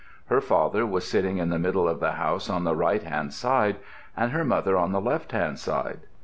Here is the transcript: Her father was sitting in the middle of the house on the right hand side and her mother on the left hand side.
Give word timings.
Her 0.29 0.41
father 0.41 0.83
was 0.83 1.07
sitting 1.07 1.37
in 1.37 1.49
the 1.51 1.59
middle 1.59 1.87
of 1.87 1.99
the 1.99 2.13
house 2.13 2.49
on 2.49 2.63
the 2.63 2.75
right 2.75 3.03
hand 3.03 3.33
side 3.35 3.75
and 4.17 4.31
her 4.31 4.43
mother 4.43 4.75
on 4.75 4.93
the 4.93 4.99
left 4.99 5.31
hand 5.31 5.59
side. 5.59 5.99